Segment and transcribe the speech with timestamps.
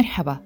[0.00, 0.38] مرحبا.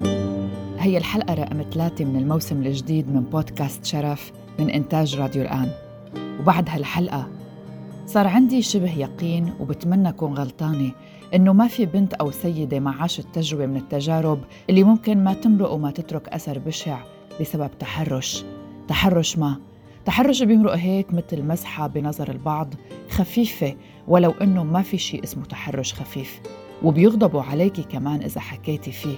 [0.78, 5.70] هي الحلقة رقم ثلاثة من الموسم الجديد من بودكاست شرف من إنتاج راديو الآن.
[6.40, 7.28] وبعد هالحلقة
[8.06, 10.90] صار عندي شبه يقين وبتمنى أكون غلطانة
[11.34, 14.40] إنه ما في بنت أو سيدة ما عاشت تجربة من التجارب
[14.70, 16.98] اللي ممكن ما تمرق وما تترك أثر بشع
[17.40, 18.44] بسبب تحرش.
[18.88, 19.56] تحرش ما؟
[20.04, 22.74] تحرش بيمرق هيك مثل مسحة بنظر البعض
[23.10, 23.74] خفيفة
[24.08, 26.40] ولو إنه ما في شيء اسمه تحرش خفيف.
[26.82, 29.16] وبيغضبوا عليكي كمان إذا حكيتي فيه.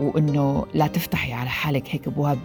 [0.00, 2.38] وإنه لا تفتحي على حالك هيك بواب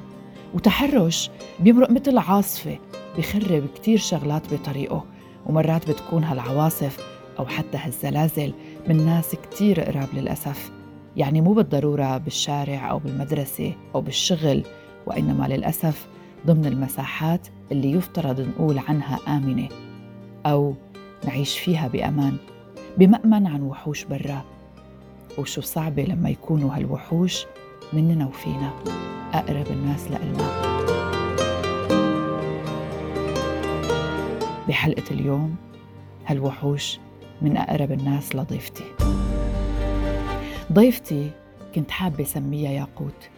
[0.54, 2.80] وتحرش بيمرق مثل عاصفة
[3.18, 5.06] بخرب كتير شغلات بطريقه.
[5.46, 6.98] ومرات بتكون هالعواصف
[7.40, 8.54] أو حتى هالزلازل
[8.88, 10.72] من ناس كتير قراب للأسف.
[11.18, 14.64] يعني مو بالضرورة بالشارع أو بالمدرسة أو بالشغل
[15.06, 16.08] وإنما للأسف
[16.48, 19.70] ضمن المساحات اللي يفترض نقول عنها آمنة.
[20.46, 20.74] أو
[21.28, 22.38] نعيش فيها بأمان
[22.98, 24.55] بمأمن عن وحوش برا.
[25.38, 27.46] وشو صعبة لما يكونوا هالوحوش
[27.94, 28.74] مننا وفينا.
[29.34, 30.76] أقرب الناس لإلنا.
[34.68, 35.56] بحلقة اليوم
[36.26, 37.00] هالوحوش
[37.42, 38.84] من أقرب الناس لضيفتي.
[40.74, 41.32] ضيفتي
[41.76, 43.30] كنت حابة سميها ياقوت.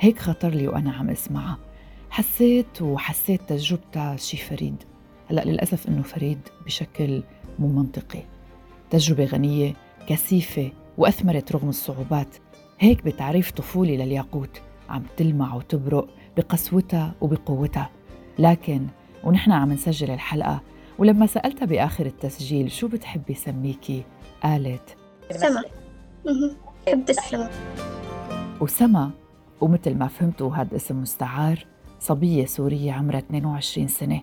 [0.00, 1.58] هيك خطر لي وأنا عم أسمعها.
[2.10, 4.82] حسيت وحسيت تجربتها شي فريد.
[5.30, 7.22] هلأ للأسف إنه فريد بشكل
[7.58, 8.22] مو منطقي.
[8.90, 9.74] تجربة غنية
[10.08, 12.36] كثيفة وأثمرت رغم الصعوبات.
[12.78, 14.60] هيك بتعريف طفولي للياقوت.
[14.88, 17.90] عم تلمع وتبرق بقسوتها وبقوتها.
[18.38, 18.86] لكن
[19.24, 20.60] ونحن عم نسجل الحلقة
[20.98, 24.02] ولما سألتها بآخر التسجيل شو بتحبي سميكي؟
[24.42, 24.96] قالت
[25.30, 25.62] سما.
[26.86, 27.50] بحب السما.
[28.60, 29.10] وسما.
[29.60, 31.66] ومثل ما فهمتوا هذا اسم مستعار
[32.00, 34.20] صبية سورية عمرها 22 سنة.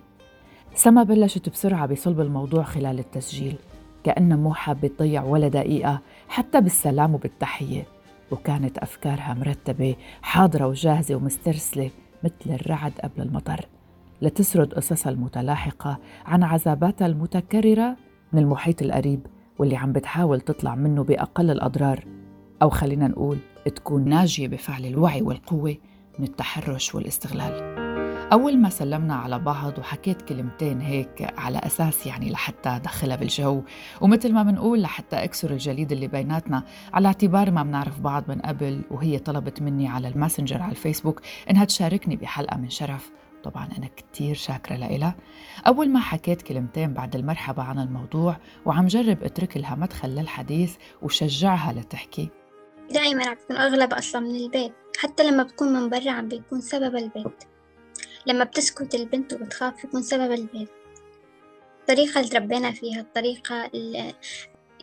[0.74, 3.56] سما بلشت بسرعة بصلب الموضوع خلال التسجيل.
[4.04, 6.00] كأنها مو حابة تضيع ولا دقيقة
[6.34, 7.86] حتى بالسلام وبالتحية.
[8.30, 11.90] وكانت أفكارها مرتبة حاضرة وجاهزة ومسترسلة
[12.24, 13.66] مثل الرعد قبل المطر.
[14.22, 17.96] لتسرد قصصها المتلاحقة عن عذاباتها المتكررة
[18.32, 19.26] من المحيط القريب
[19.58, 22.04] واللي عم بتحاول تطلع منه بأقل الأضرار.
[22.62, 25.76] أو خلينا نقول تكون ناجية بفعل الوعي والقوة
[26.18, 27.73] من التحرش والاستغلال.
[28.32, 33.62] أول ما سلمنا على بعض وحكيت كلمتين هيك على أساس يعني لحتى دخلها بالجو
[34.00, 38.82] ومثل ما بنقول لحتى أكسر الجليد اللي بيناتنا على اعتبار ما بنعرف بعض من قبل
[38.90, 41.20] وهي طلبت مني على الماسنجر على الفيسبوك
[41.50, 43.10] إنها تشاركني بحلقة من شرف.
[43.44, 45.16] طبعا أنا كتير شاكرة لإلها.
[45.66, 48.36] أول ما حكيت كلمتين بعد المرحبا عن الموضوع
[48.66, 52.28] وعم جرب أترك لها مدخل للحديث وشجعها لتحكي
[52.90, 56.96] دائما عم بكون أغلب أصلا من البيت حتى لما بكون من برا عم بيكون سبب
[56.96, 57.53] البيت.
[58.26, 60.68] لما بتسكت البنت وبتخاف يكون سبب البيت
[61.80, 64.14] الطريقة اللي تربينا فيها الطريقة اللي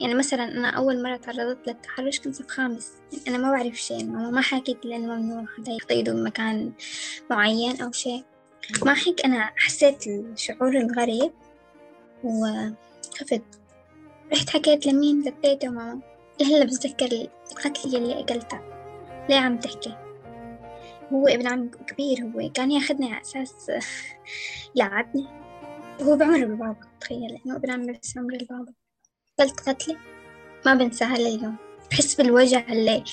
[0.01, 2.91] يعني مثلا أنا أول مرة تعرضت للتحرش كنت في خامس.
[3.27, 6.71] أنا ما بعرف شيء ماما ما حكيت لي إنه ممنوع حدا يحط إيده بمكان
[7.29, 8.23] معين أو شيء.
[8.85, 11.31] ما هيك أنا حسيت الشعور الغريب
[12.23, 13.43] وخفت.
[14.33, 16.01] رحت حكيت لمين لتيتا وماما
[16.41, 18.61] هلا بتذكر القتل اللي أكلتها
[19.29, 20.00] ليه عم تحكي؟
[21.11, 23.71] هو ابن عم كبير هو كان ياخدني على أساس
[24.75, 25.27] يلعبني.
[26.01, 28.73] هو بعمر البابا تخيل إنه ابن عمي بس عمر البابا
[29.39, 29.97] قتلت قتلة
[30.65, 31.55] ما بنساها لليوم
[31.91, 33.03] بحس بالوجع اللي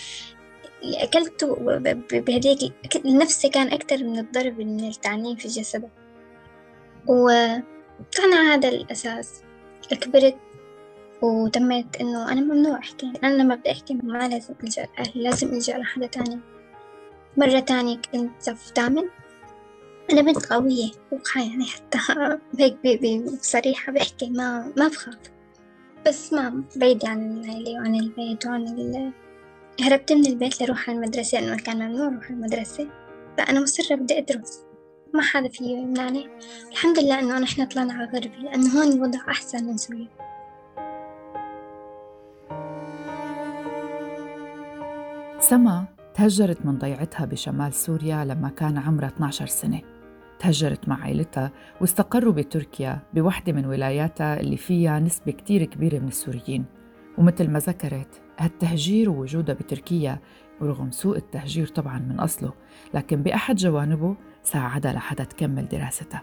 [0.83, 1.55] اللي أكلته
[2.13, 2.73] بهديك
[3.07, 5.89] نفسي كان أكتر من الضرب من التعنيف في جسده.
[7.07, 9.43] وكان هذا الأساس.
[9.91, 10.37] كبرت
[11.23, 15.79] وتميت إنه أنا ممنوع أحكي أنا لما بدي أحكي ما لازم ألجأ لأهلي لازم ألجأ
[15.79, 16.41] لحدا تاني.
[17.37, 19.09] مرة تانية كنت صف تامن
[20.12, 20.91] أنا بنت قوية
[21.37, 21.99] يعني حتى
[22.59, 22.78] هيك
[23.22, 25.19] بصريحة بحكي ما ما بخاف.
[26.06, 29.12] بس ما بعيد عن العيلة وعن البيت وعن ال.
[29.81, 32.88] هربت من البيت لأروح على المدرسة لأنه كان ممنوع أروح المدرسة.
[33.38, 34.62] فأنا مصرة بدي أدرس.
[35.15, 36.28] ما حدا فيه يمنعني.
[36.72, 40.09] الحمد لله إنه نحن طلعنا على غربي لأنه هون الوضع أحسن من سوريا.
[45.41, 49.81] سما تهجرت من ضيعتها بشمال سوريا لما كان عمرها 12 سنة.
[50.38, 56.65] تهجرت مع عائلتها واستقروا بتركيا بوحدة من ولاياتها اللي فيها نسبة كتير كبيرة من السوريين.
[57.19, 60.19] ومثل ما ذكرت هالتهجير ووجودها بتركيا
[60.61, 62.53] ورغم سوء التهجير طبعا من أصله
[62.94, 66.23] لكن بأحد جوانبه ساعدها لحتى تكمل دراستها.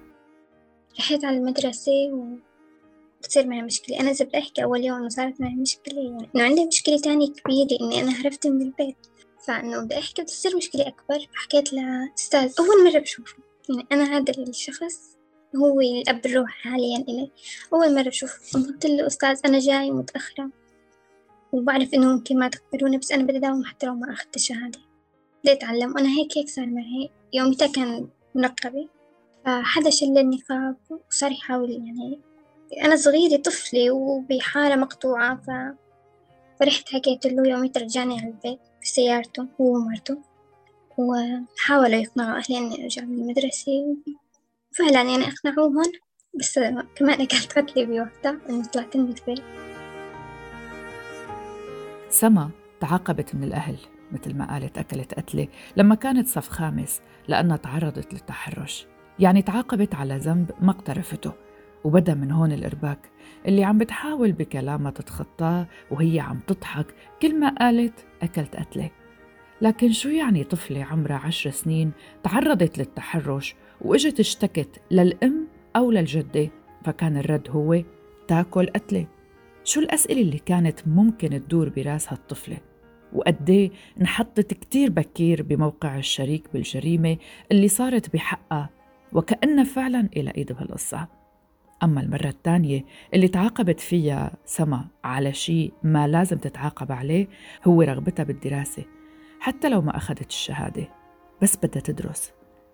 [1.00, 4.00] رحت على المدرسة وبتصير معي مشكلة.
[4.00, 7.81] أنا إذا بدي أحكي أول يوم صارت معي مشكلة يعني إنه عندي مشكلة تانية كبيرة
[7.81, 8.97] إني أنا هربت من البيت.
[9.39, 11.27] فإنه بدي أحكي بتصير مشكلة أكبر.
[11.33, 13.37] فحكيت لأستاذ أول مرة بشوفه.
[13.69, 15.17] يعني أنا هذا الشخص
[15.55, 17.31] هو الأب الروح حاليا إلي.
[17.73, 18.59] أول مرة بشوفه.
[18.59, 20.49] قلت له أستاذ أنا جاي متأخرة.
[21.51, 24.79] وبعرف إنه ممكن ما تقبلوني بس أنا بدي أداوم حتى لو ما أخذت الشهادة
[25.43, 25.93] بديت أتعلم.
[25.95, 27.09] وأنا هيك هيك صار معي.
[27.33, 28.87] يوميتها كان منقبة.
[29.45, 30.75] فحدا شل النقاب
[31.09, 32.19] وصار يحاول يعني
[32.83, 35.49] أنا صغيرة طفلة وبحالة مقطوعة ف...
[36.60, 40.18] فرحت حكيت له يوميتها رجعني على البيت بسيارته هو ومرته.
[40.98, 43.98] وحاولوا يقنعوا أهلي إني أرجع من المدرسة.
[44.72, 45.92] فعلا يعني أقنعوهم
[46.40, 46.60] بس
[46.96, 49.44] كمان أكلت قتلي بوقتها إني طلعت من البيت.
[52.10, 52.50] سما
[52.81, 53.78] تعاقبت من الأهل
[54.12, 55.48] مثل ما قالت أكلت قتلة
[55.78, 58.88] لما كانت صف خامس لأنها تعرضت للتحرش.
[59.19, 61.44] يعني تعاقبت على ذنب ما اقترفته.
[61.85, 63.09] وبدأ من هون الإرباك
[63.47, 66.85] اللي عم بتحاول بكلامها تتخطاه وهي عم تضحك
[67.21, 68.89] كل ما قالت أكلت قتلة.
[69.61, 71.91] لكن شو يعني طفلة عمرها عشر سنين
[72.23, 76.49] تعرضت للتحرش وإجت اشتكت للأم أو للجدة
[76.83, 77.83] فكان الرد هو
[78.27, 79.07] تاكل قتلة.
[79.63, 82.57] شو الأسئلة اللي كانت ممكن تدور برأس هالطفلة؟
[83.13, 83.69] وقديه
[84.01, 87.17] انحطت كتير بكير بموقع الشريك بالجريمة
[87.51, 88.69] اللي صارت بحقها
[89.13, 91.25] وكأنها فعلا إلى إيد بهالقصة؟
[91.85, 97.27] أما المرة الثانية اللي تعاقبت فيها سما على شيء ما لازم تتعاقب عليه
[97.65, 98.83] هو رغبتها بالدراسة
[99.39, 100.89] حتى لو ما أخذت الشهادة.
[101.41, 102.33] بس بدها تدرس.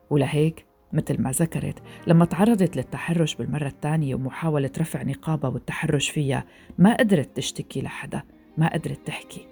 [0.09, 6.43] ولهيك مثل ما ذكرت لما تعرضت للتحرش بالمرة الثانية ومحاولة رفع نقابها والتحرش فيها
[6.77, 8.21] ما قدرت تشتكي لحدا
[8.57, 9.47] ما قدرت تحكي.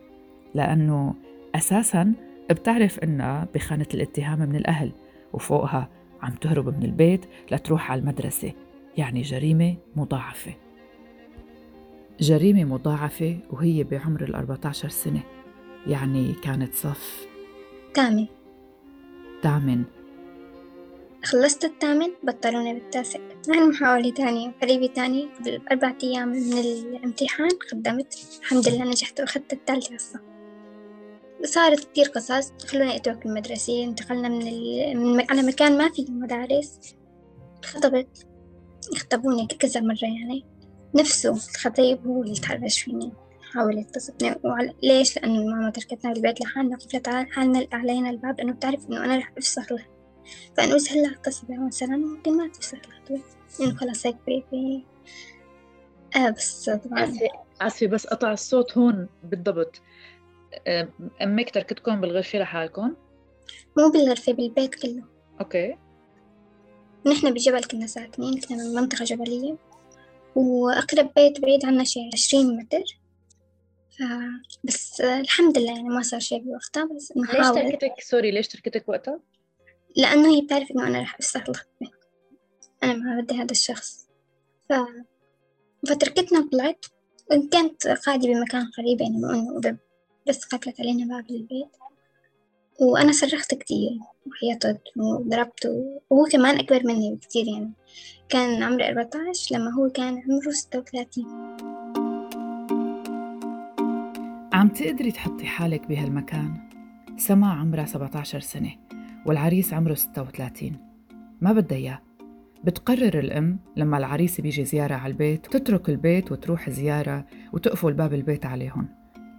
[0.56, 1.16] لأنه
[1.56, 2.14] أساساً
[2.50, 4.92] بتعرف إنها بخانة الاتهام من الأهل
[5.34, 5.90] وفوقها
[6.22, 8.54] عم تهرب من البيت لتروح على المدرسة.
[9.00, 10.54] يعني جريمة مضاعفة.
[12.20, 15.24] جريمة مضاعفة وهي بعمر ال 14 سنة
[15.88, 17.28] يعني كانت صف
[17.94, 18.26] تامن.
[19.42, 19.84] تامن.
[21.24, 23.20] خلصت الثامن بطلوني بالتاسع.
[23.50, 28.40] عن محاولة تانية قريبة تانية قبل أربعة أيام من الامتحان قدمت.
[28.42, 30.20] الحمد لله نجحت وأخذت الثالثة الصف
[31.44, 32.52] صارت كتير قصص.
[32.68, 34.98] خلوني أترك المدرسة انتقلنا من, ال...
[34.98, 36.96] من على مكان ما فيه مدارس.
[37.66, 38.29] خطبت.
[38.94, 40.46] اخطبوني كذا مرة يعني.
[40.96, 43.14] نفسه الخطيب هو اللي تحرش فيني.
[43.54, 44.74] حاول يتصفني وعلى...
[44.84, 48.40] ليش؟ لأنه ماما تركتنا بالبيت لحالنا قفلت حالنا علينا الباب.
[48.40, 49.86] إنه بتعرف إنه أنا رح أفسخ له.
[50.58, 53.22] فأنا بس هلأ اغتصبها مثلا ممكن ما تفسخ الخطوة
[53.62, 54.86] إنه خلاص هيك بي
[56.16, 57.14] آه بس طبعا.
[57.62, 59.82] آسفة بس قطع الصوت هون بالضبط.
[61.22, 62.96] أمك تركتكم بالغرفة لحالكم؟
[63.78, 65.04] مو بالغرفة بالبيت كله.
[65.40, 65.78] okay.
[67.06, 69.58] نحن بجبل كنا ساكنين كنا من منطقة جبلية.
[70.36, 72.84] وأقرب بيت بعيد عنا شي عشرين متر.
[73.90, 74.04] ف...
[74.64, 79.20] بس الحمد لله يعني ما صار شي بوقتها بس ليش تركتك؟ sorry ليش تركتك وقتها؟
[79.96, 81.60] لأنه هي بتعرف إنه أنا رح الخطبة
[82.84, 84.08] أنا ما بدي هذا الشخص.
[84.70, 84.74] ف...
[85.88, 86.86] فتركتنا وطلعت
[87.52, 89.22] كانت قاعدة بمكان قريب يعني
[90.28, 91.70] بس قفلت علينا باب البيت.
[92.82, 97.72] وأنا صرخت كتير وحيطت وضربته وهو كمان أكبر مني بكتير يعني.
[98.30, 101.26] كان عمري أربعة عشر لما هو كان عمره ستة وثلاثين.
[104.54, 106.70] عم تقدري تحطي حالك بهالمكان؟
[107.18, 108.72] سما عمرها 17 سنة
[109.26, 110.78] والعريس عمره 36
[111.42, 112.02] ما بدها إياه.
[112.64, 118.46] بتقرر الأم لما العريس بيجي زيارة على البيت تترك البيت وتروح زيارة وتقفل باب البيت
[118.46, 118.90] عليهم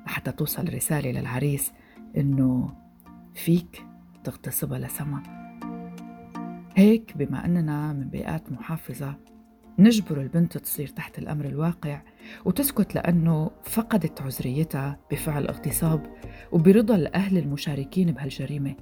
[0.07, 1.73] لحتى توصل رسالة للعريس
[2.17, 2.80] إنه
[3.41, 3.87] فيك
[4.25, 5.23] تغتصبها لسما
[6.77, 9.15] هيك بما أننا من بيئات محافظة
[9.79, 12.03] نجبر البنت تصير تحت الأمر الواقع
[12.44, 16.17] وتسكت لأنه فقدت عذريتها بفعل اغتصاب
[16.53, 18.75] وبرضا الأهل المشاركين بهالجريمة.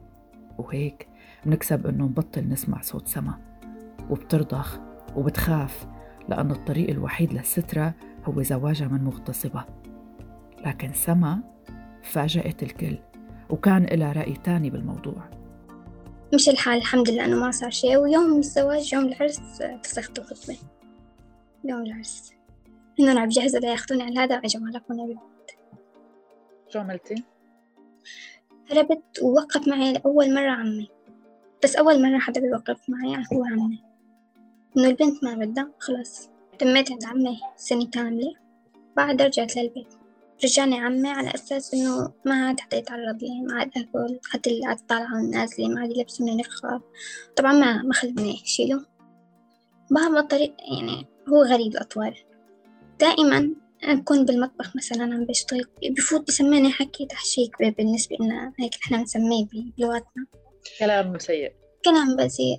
[0.59, 1.09] وهيك
[1.47, 3.38] بنكسب إنه نبطل نسمع صوت سما.
[4.11, 4.81] وبترضخ
[5.17, 5.87] وبتخاف
[6.29, 9.65] لأنه الطريق الوحيد للسترة هو زواجها من مغتصبة.
[10.67, 11.43] لكن سما
[12.03, 12.99] فاجأت الكل.
[13.50, 15.31] وكان لها رأي تاني بالموضوع.
[16.35, 17.97] مش الحال الحمد لله أنه ما صار شيء.
[17.97, 19.40] ويوم الزواج يوم العرس
[19.83, 20.57] فسخت الخطبة.
[21.64, 22.33] يوم العرس.
[23.00, 25.50] إنه أنا عم بجهز ياخذوني على هذا وأجوا علقوني بالبيت
[26.69, 27.25] شو عملتي؟
[28.71, 30.88] هربت ووقف معي لأول مرة عمي.
[31.64, 33.85] بس أول مرة حدا بيوقف معي هو عمي.
[34.76, 36.31] إنه البنت ما بدها خلاص.
[36.59, 38.35] تميت عند عمي سنة كاملة.
[38.97, 39.98] بعد رجعت للبيت.
[40.45, 44.78] رجعني عمي على أساس إنه ما عاد حدا يتعرض لي ما عاد أكل قتل عاد
[44.88, 46.83] طالعة ونازلة ما عاد يلبسوني نقاب
[47.37, 48.87] طبعا ما ما خلوني شيله
[49.90, 52.25] بهذا الطريق يعني هو غريب الأطوار.
[53.00, 59.47] دائما أكون بالمطبخ مثلا عم بشتغل بفوت بسمعني حكي تحشيك بالنسبة لنا هيك إحنا بنسميه
[59.78, 60.26] بلغتنا.
[60.78, 61.52] كلام سيء.
[61.85, 62.59] كلام بسيء.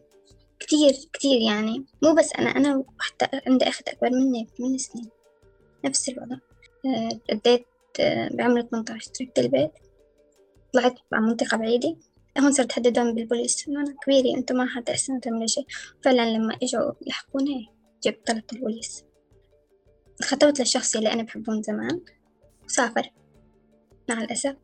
[0.59, 1.85] كتير كتير يعني.
[2.03, 5.09] مو بس أنا أنا حتى عندي أخت أكبر مني بثمان سنين.
[5.85, 6.37] نفس الوضع.
[7.31, 7.65] رديت
[8.31, 9.71] بعمر 18 تركت البيت.
[10.73, 11.97] طلعت على منطقة بعيدة.
[12.39, 13.67] هون صرت تهددون بالبوليس.
[13.67, 15.65] إنه أنا كبيرة أنتم ما أحسن تعملوا شيء.
[16.03, 17.67] فعلا لما إجوا يحكوني
[18.03, 19.03] جبت طلبت البوليس.
[20.23, 22.01] خطبت للشخص اللي أنا بحبه من زمان.
[22.65, 23.11] وسافر.
[24.09, 24.55] مع الأسف.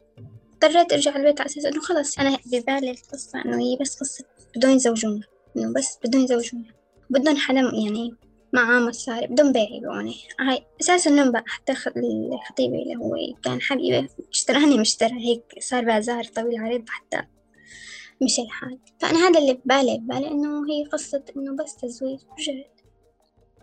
[0.53, 2.19] اضطريت أرجع البيت على أساس إنه خلص.
[2.19, 5.21] أنا ببالي القصة إنه هي بس قصة بدون يزوجونا
[5.57, 6.73] إنه بس بدون يزوجونا
[7.09, 8.15] بدون حدا يعني
[8.53, 14.77] معاه مصاري بدون بيع يبيعوني هاي أساس إنه حتى الخطيب اللي هو كان حبيبي اشتراني
[14.77, 17.21] مشترى هيك صار بازار طويل عريض حتى
[18.21, 18.79] مش الحال.
[18.99, 22.81] فأنا هذا اللي ببالي ببالي إنه هي قصة إنه بس تزويج رجعت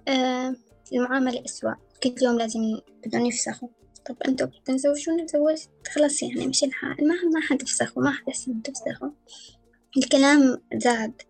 [0.09, 0.57] آه
[0.93, 1.75] المعاملة أسوأ.
[2.03, 2.61] كل يوم لازم
[3.07, 3.69] بدهم يفسخوا.
[4.07, 7.09] طب أنتوا بتنزوجون تزوجت خلاص يعني مش الحال.
[7.09, 8.33] ما ما حد يفسخوا ما حد
[8.65, 9.11] تفسخوا.
[9.97, 11.23] الكلام زاد.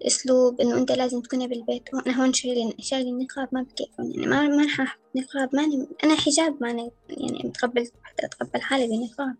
[0.00, 1.94] الأسلوب إنه أنت لازم تكوني بالبيت.
[1.94, 4.10] وأنا هون شايلين شايلين النقاب ما بكيفهم.
[4.10, 8.86] يعني ما ما راح أحط نقاب ماني أنا حجاب ماني يعني متقبل حتى أتقبل حالي
[8.86, 9.36] بنقاب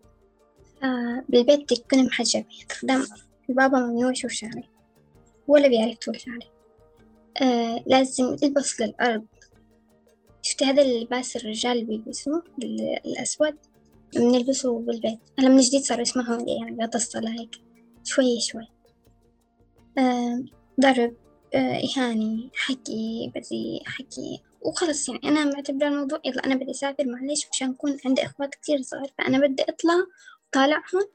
[1.29, 2.45] بالبيت تكوني محجبة
[2.83, 3.05] قدام
[3.49, 4.69] البابا ممنوع يشوف شعري
[5.47, 6.47] ولا بيعرف طول شعري
[7.41, 9.25] آه لازم البس للأرض.
[10.41, 12.43] شفتي هذا اللباس الرجال بيلبسوه؟
[13.05, 13.55] الأسود.
[14.15, 15.19] بنلبسه بالبيت.
[15.39, 17.66] هلا من جديد صاروا يسمعوا يعني بعد الصلاة هيك.
[18.07, 18.67] شوي شوي.
[19.97, 20.43] آه
[20.81, 21.15] ضرب
[21.55, 24.41] آه إهاني حكي بدي حكي.
[24.61, 28.81] وخلص يعني أنا معتبرة الموضوع يلا أنا بدي أسافر معلش مشان أكون عندي إخوات كتير
[28.81, 29.93] صغار فأنا بدي أطلع
[30.47, 31.07] وطالعهم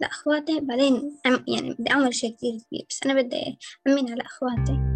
[0.00, 0.60] لأخواتي.
[0.60, 4.94] بعدين يعني بدي أعمل شي كتير كبير بس أنا بدي أمين على أخواتي.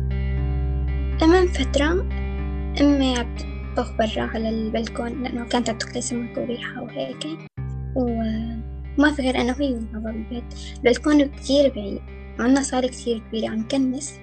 [1.21, 1.93] تمام فترة
[2.81, 3.14] أمي
[3.76, 7.26] طبخ برا على البلكون لأنه كانت تطلع سمك وريحة وهيك
[8.99, 10.45] وما في غير أنا وهي وبابا بالبيت
[10.76, 12.00] البلكون كتير بعيد.
[12.38, 14.14] عنا صالة كتير كبيرة عم كنس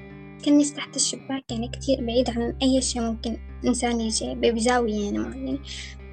[0.46, 5.60] كنس تحت الشباك يعني كتير بعيد عن أي شي ممكن إنسان يجي بزاوية يعني معينة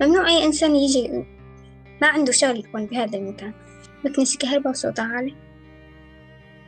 [0.01, 1.25] ممنوع أي إنسان يجي
[2.03, 3.53] ما عنده شغل يكون بهذا المكان.
[4.05, 5.35] بكنس كهرباء وصوتها عالي.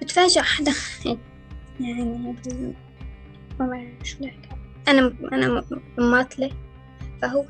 [0.02, 0.72] بتفاجأ حدا
[1.80, 2.34] يعني
[3.60, 4.18] ما بعرف شو
[4.88, 5.64] أنا أنا
[5.98, 6.50] مماطلة.
[7.22, 7.44] فهو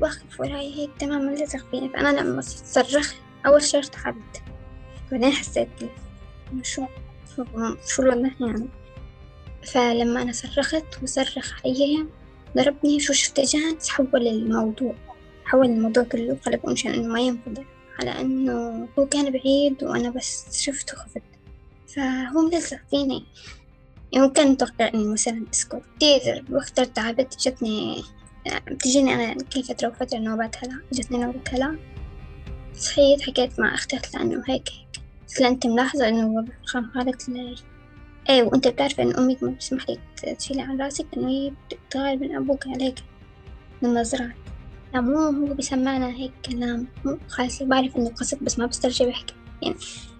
[0.00, 3.16] واقف وراي هيك تماما لزق فيني فأنا لما صرخت
[3.46, 4.42] أول شي ارتعبت
[5.12, 5.68] بعدين حسيت
[6.62, 6.86] شو
[7.86, 8.68] شو الوضع يعني.
[9.72, 12.08] فلما أنا صرخت وصرخ عليهم
[12.56, 14.94] ضربني شو شفت جانس حول الموضوع
[15.44, 16.36] حول الموضوع كله.
[16.46, 17.64] قلبه مشان إنه ما ينفضح
[18.00, 21.22] على إنه هو كان بعيد وأنا بس شفته خفت
[21.86, 23.24] فهو ملزق فيني.
[24.12, 28.02] يمكن متوقع إني مثلا أسكت كتير وقت ارتعبت جتني
[28.70, 31.74] بتجيني أنا كل فترة وفترة نوبات هلع جتني نوبة هلع
[32.80, 34.64] صحيت حكيت مع أختي قلت هيك هيك
[35.28, 37.54] قلت أنت ملاحظة إنه خام قالت لي
[38.30, 40.00] إيه وأنت بتعرفي إن أمك ما بتسمح لك
[40.38, 41.52] تشيلي عن رأسك إنه هي
[41.88, 42.94] بتغير من أبوك عليك
[43.82, 44.32] من نظرات
[44.94, 49.34] لا مو هو بيسمعنا هيك كلام مو خلاص بعرف إنه قصد بس ما بسترجع بحكي.
[49.62, 49.76] يعني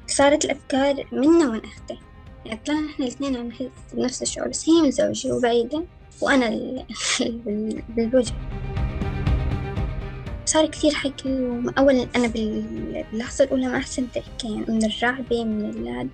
[0.07, 1.99] صارت الأفكار منا ومن أختي.
[2.47, 5.85] يعني طلعنا إحنا الاثنين عم نحس بنفس الشعور بس هي متزوجة وبعيدة
[6.21, 6.50] وأنا
[7.97, 8.35] بالوجه.
[10.50, 16.09] صار كثير حكي وأولا أنا باللحظة الأولى ما أحسنت أحكي يعني من الرعبة من اللاد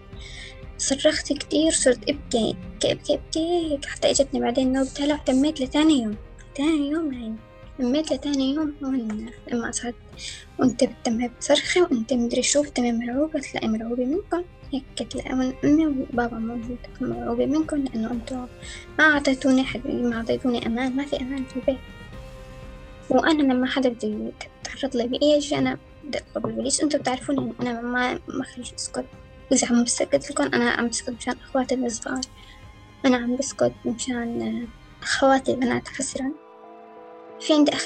[0.78, 4.90] صرخت كتير صرت أبكي أبكي أبكي حتى إجتني بعدين نوبة.
[5.00, 6.16] هلع تميت لتاني يوم
[6.54, 7.36] تاني يوم يعني
[7.78, 9.94] تميت لتاني يوم هون لما صارت
[10.58, 14.42] وأنت بتمي بتصرخي وأنت مدري شو بتمي مرعوبة لا مرعوبة منكم.
[14.72, 15.32] هيك لأ
[15.64, 18.46] أمي وبابا موجود مرعوبة منكم لأنه أنتوا
[18.98, 21.78] ما أعطيتوني حد ما أعطيتوني أمان ما في أمان في البيت.
[23.10, 27.80] وأنا لما حدا بده يتعرض لي بأي شيء أنا بدي أطلب البوليس أنتوا بتعرفون أنا
[27.80, 29.04] ما ما خليش أسكت.
[29.52, 32.20] إذا عم بسكت لكم أنا عم بسكت مشان أخواتي الصغار
[33.04, 34.68] أنا عم بسكت مشان
[35.02, 36.32] أخواتي البنات حسرا
[37.40, 37.84] في عندي أخ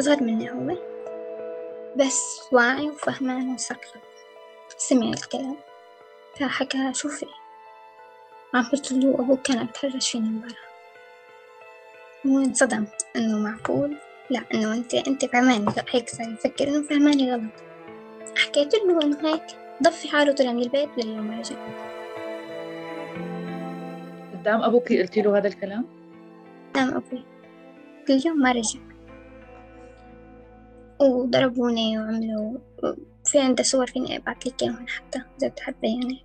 [0.00, 0.76] أصغر مني هو
[1.96, 3.92] بس واعي وفهمان وثقف
[4.78, 5.56] سمع الكلام.
[6.40, 7.26] فحكى شوفي
[8.54, 10.72] عم له أبوك كان بتهرج فينا امبارح.
[12.24, 13.96] وانصدم إنه معقول.
[14.32, 17.52] لا إنه أنت أنت فهماني هيك صار يفكر إنه فهماني غلط
[18.36, 19.42] حكيت له إنه هيك
[19.82, 21.56] ضفي حاله طلع من البيت لليوم رجع
[24.32, 25.84] قدام أبوك قلتي له هذا الكلام؟
[26.74, 27.24] قدام أبوي.
[28.08, 28.80] كل يوم ما رجع.
[31.00, 32.58] وضربوني وعملوا
[33.24, 36.24] في عنده صور فيني أبعت لك إياهم حتى إذا بتحبي يعني.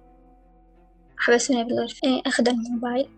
[1.17, 3.09] حبسوني بالغرفة إيه، أخذوا الموبايل.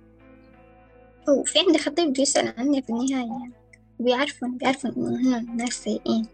[1.29, 3.27] وفي عندي خطيب بده يسأل عني في النهاية.
[3.27, 3.58] يعني
[3.99, 6.27] بيعرفوا بيعرفوا إنه هن ناس سيئين.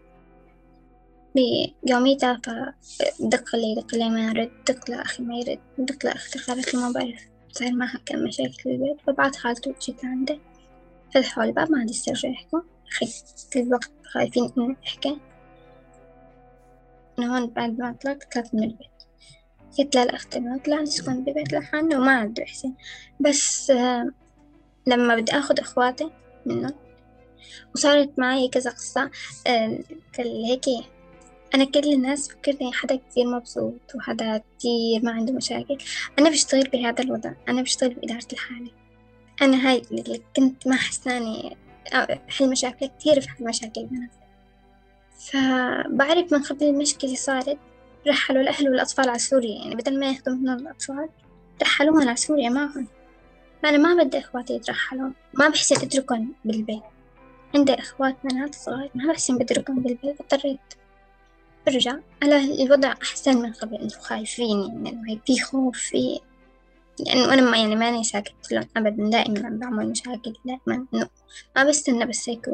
[1.82, 6.80] بيوميتها فدق لي دق لي ما يرد دق لأخي ما يرد دق لأختي قالت لي
[6.80, 9.00] ما بعرف صار معها كم مشاكل في البيت.
[9.06, 10.38] فبعد خالته جيت عنده
[11.14, 12.60] فتحوا الباب ما عاد يسترجعوا يحكوا.
[12.88, 13.06] أخي
[13.52, 15.18] كل الوقت خايفين إنه نحكي
[17.18, 18.96] أنا هون بعد ما طلعت طلعت من البيت.
[19.78, 22.74] قلت لا لا أختي لا نسكن ببيت لحالنا وما عنده حسين
[23.20, 24.10] بس آه،
[24.86, 26.10] لما بدي أخذ إخواتي
[26.46, 26.85] منه
[27.74, 29.10] وصارت معي كذا قصة
[30.18, 30.64] هيك
[31.54, 35.78] أنا كل الناس فكرتني حدا كتير مبسوط وحدا كتير ما عنده مشاكل.
[36.18, 38.70] أنا بشتغل بهذا الوضع أنا بشتغل بإدارة الحالة.
[39.42, 41.56] أنا هاي اللي كنت ما حسناني
[41.94, 44.10] أحل مشاكل كتير في مشاكل البنات
[45.18, 47.58] فبعرف من قبل المشكلة صارت
[48.08, 49.58] رحلوا الأهل والأطفال على سوريا.
[49.58, 51.08] يعني بدل ما ياخذوا من الأطفال
[51.62, 52.88] رحلوهم على سوريا معهم.
[53.62, 56.82] فأنا ما بدي إخواتي يترحلون ما بحسن أتركهم بالبيت.
[57.54, 60.60] عندي إخوات بنات صغار ما بحسن بتركهم بالبيت اضطريت
[61.68, 66.20] أرجع على الوضع أحسن من قبل إنه خايفين يعني إنه في خوف في
[67.00, 71.08] لأنه أنا ما يعني ماني ساكت لهم أبدا دائما بعمل مشاكل دائما إنه
[71.56, 72.48] ما بستنى بس هيك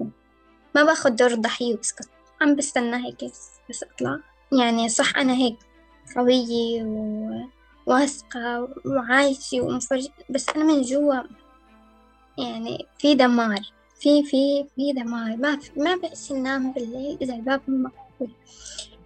[0.75, 2.08] ما باخذ دور الضحية وبسكت
[2.40, 3.25] عم بستنى هيك
[3.70, 4.18] بس أطلع.
[4.52, 5.56] يعني صح أنا هيك
[6.16, 6.82] قوية
[7.87, 11.22] وواثقة وعايشة ومفرجة بس أنا من جوا
[12.38, 13.61] يعني في دمار.
[14.02, 18.30] في في في دمار ما في ما بحس ننام بالليل إذا الباب مو مقفول.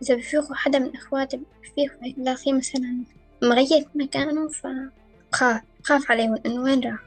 [0.02, 2.98] إذا بفيقوا حدا من إخواتي بفيقوا بلاقيه مثلا
[3.42, 6.98] مغير مكانه فخاف خاف عليهم إنه وين راح؟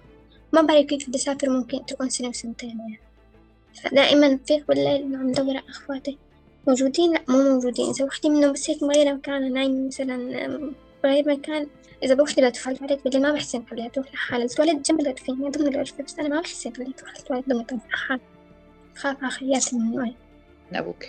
[0.54, 3.00] ما بعرف كيف بدي أسافر ممكن تكون سنة وسنتين يعني.
[3.84, 6.18] فدائما بفيق بالليل إنه عم دور على إخواتي.
[6.68, 7.90] موجودين؟ لأ مو موجودين.
[7.90, 11.68] إذا وحدة منهم بس هيك مغيرة مكانها نايمة مثلا بغير مكان
[12.04, 15.68] إذا بوحدة لو تفعلت عليك بالليل ما بحسن خليها تروح لحالها التواليت جنب الرفيق ضمن
[15.68, 18.26] الغرفة بس أنا ما بحسن خليها تروح التواليت ضمن لحالها
[18.96, 20.16] خاف على خياتي من وين
[20.74, 21.06] أبوك.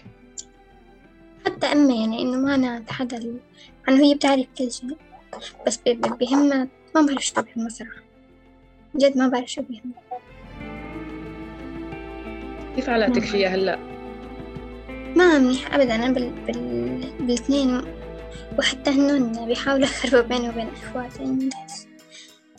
[1.46, 3.34] حتى أمي يعني إنه ما أنا حدا
[3.88, 4.96] عنه هي بتعرف كل شيء
[5.66, 8.02] بس بهمها ما بعرف شو بهمها صراحة.
[8.96, 10.02] جد ما بعرف شو بهمها.
[12.76, 13.76] كيف علاقتك فيها هلأ؟
[15.16, 15.94] ما منيح أبدا.
[15.94, 16.30] أنا بال...
[16.30, 17.12] بال...
[17.20, 17.99] بالاثنين
[18.58, 21.50] وحتى هنون بيحاولوا يخربوا بيني وبين إخواتي يعني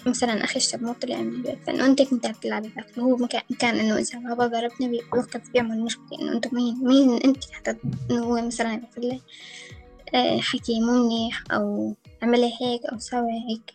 [0.05, 3.79] مثلا أخي الشاب مو طلع من البيت فإنه أنت كنت بتلعبي ذاك هو مكان كان
[3.79, 7.75] إنه إذا بابا ضربني بيوقف بيعمل مشكلة إنه أنتم مين؟ مين أنت؟ حتى
[8.11, 9.21] إنه هو مثلا يقول لي
[10.15, 13.73] آه، حكي مو منيح أو اعملي هيك أو سوي هيك.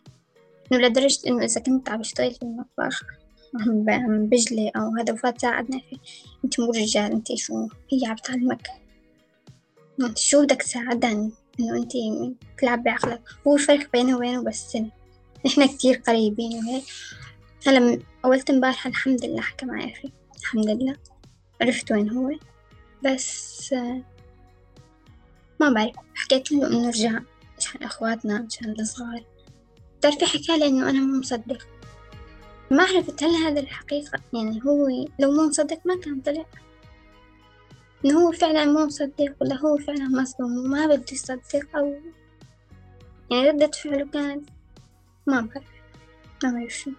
[0.73, 3.03] إنه لدرجة إنه إذا كنت عم بشتغل في المطبخ
[3.88, 5.97] عم بجلي أو هذا وفات ساعدنا فيه
[6.44, 8.68] أنت مو رجال أنت شو هي عم تعلمك؟
[10.01, 11.92] أنت شو بدك تساعدني؟ إنه أنت
[12.59, 13.23] تلعب بعقلك.
[13.47, 14.90] هو الفرق بينه وبينه بس سنة
[15.47, 16.85] نحنا كتير قريبين وهيك.
[17.66, 20.97] هلا أولت امبارح الحمد لله حكى معي أخي الحمد لله.
[21.61, 22.31] عرفت وين هو.
[23.05, 23.75] بس
[25.61, 25.97] ما بعرف.
[26.14, 27.21] حكيت له إنه رجع
[27.59, 29.25] مشان إخواتنا مشان الصغار
[29.99, 31.66] بتعرفي حكالي إنه أنا مو مصدق.
[32.71, 34.88] ما عرفت هل هذا الحقيقة يعني هو
[35.19, 36.47] لو مو مصدق ما كان طلع.
[38.07, 41.95] إنه هو فعلا مو مصدق ولا هو فعلا مصدوم وما بده يصدق أو
[43.31, 44.51] يعني ردة فعله كانت
[45.27, 45.64] ما بعرف
[46.45, 46.90] ما بعرف شو.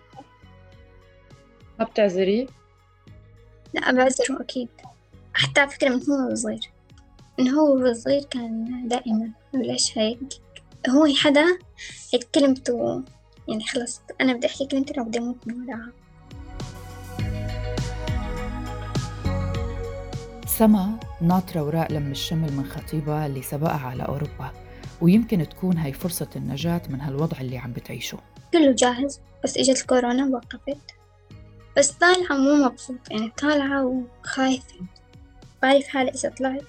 [1.79, 2.47] ما بتعذري؟
[3.73, 4.69] لا بعذره أكيد.
[5.33, 6.69] حتى على فكرة من هو صغير
[7.39, 10.19] من هو صغير كان دائما ليش هيك.
[10.89, 11.59] هو حدا
[12.13, 13.03] هيك كلمته
[13.47, 15.91] يعني خلص أنا بدي أحكي كلمتين وبدي أموت من وراها.
[20.57, 24.51] سما ناطرة وراء لم الشمل من خطيبها اللي سبقها على أوروبا
[25.01, 28.17] ويمكن تكون هاي فرصة النجاة من هالوضع اللي عم بتعيشه.
[28.53, 30.77] كله جاهز بس إجت الكورونا ووقفت.
[31.77, 34.75] بس طالعة مو مبسوط يعني طالعة وخايفة.
[35.63, 36.63] بعرف حالي إذا طلعت.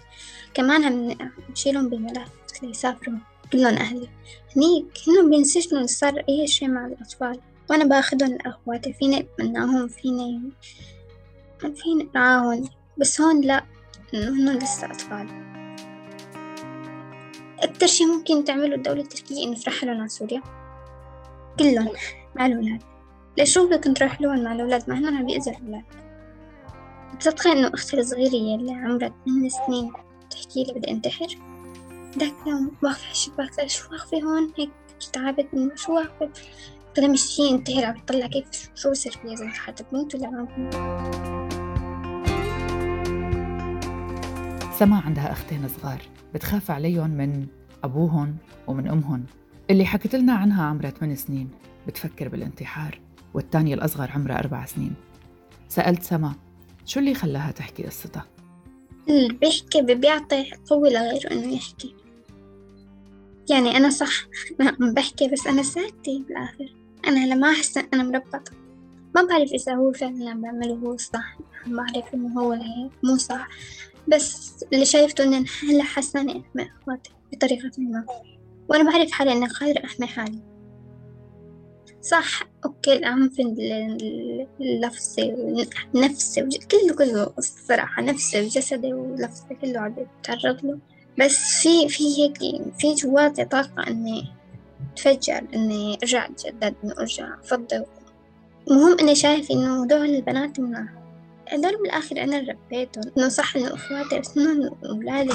[0.54, 1.14] كمان
[1.48, 2.28] بشيلهم بالملف
[2.62, 3.18] ليسافروا
[3.52, 4.08] كلهم أهلي.
[4.56, 7.40] هنيك هنهم بينسجنوا صار أي شي مع الأطفال.
[7.70, 10.40] وأنا باخدهم لأخواتي فيني أتمناهم فيني
[11.60, 13.77] فيني أرعاهم بس هون لا.
[14.14, 15.28] هنهم لسه أطفال.
[17.58, 20.42] أكتر شي ممكن تعمله الدولة التركية إنه ترحلهم على سوريا؟
[21.58, 21.88] كلهم
[22.36, 22.82] مع الأولاد.
[23.38, 25.84] ليش شو بدكم ترحلوهم مع الأولاد مع هنهم عم بيأذوا الأولاد.
[27.20, 29.92] تصدقي إنه أختي الصغيرة اللي عمرها ثمان سنين
[30.30, 31.26] تحكي لي بدي أنتحر؟
[32.18, 34.70] ذاك يوم واقفة على الشباك شو واقفة هون؟ هيك
[35.12, 36.30] تعبت إنه شو واقفة؟
[36.98, 41.37] مش شي انتهر عم بتطلع كيف؟ شو بصير فيها؟ إذا حتموت ولا ما
[44.78, 46.02] سما عندها أختين صغار.
[46.34, 47.46] بتخاف عليهم من
[47.84, 48.36] أبوهم
[48.66, 49.24] ومن أمهم
[49.70, 51.50] اللي حكت لنا عنها عمرها 8 سنين.
[51.86, 53.00] بتفكر بالانتحار.
[53.34, 54.94] والتانية الأصغر عمرها أربع سنين.
[55.68, 56.34] سألت سما
[56.86, 58.26] شو اللي خلاها تحكي قصتها؟
[59.08, 61.94] اللي بيحكي بيعطي قوة لغيره إنه يحكي.
[63.50, 64.26] يعني أنا صح
[64.60, 66.74] أنا عم بحكي بس أنا ساكتة بالآخر.
[67.06, 68.52] أنا هلا ما أحس أنا مربطة.
[69.14, 73.48] ما بعرف إذا هو فعلا عم بعمله هو صح بعرف إنه هو هيك مو صح.
[74.08, 78.06] بس اللي شايفته إن هلا حساني مع إخواتي بطريقة ما.
[78.68, 80.38] وأنا بعرف حالي أنا قادرة أحمي حالي.
[82.02, 83.42] صح أوكي الأهم في
[84.60, 85.34] اللفظي
[85.94, 90.78] نفسي كله كله الصراحة نفسي وجسدي ولفظي كله عم بتعرض له.
[91.18, 92.38] بس في في هيك
[92.78, 94.26] في جواتي طاقة إني
[94.92, 97.84] أتفجر إني أرجع أتجدد إني أرجع أفضل.
[98.70, 100.88] المهم إني شايف إنه هدول البنات مناح
[101.48, 103.12] هدول بالآخر أنا ربيتهم.
[103.18, 105.32] إنه صح إنه إخواتي بس إنه أولادي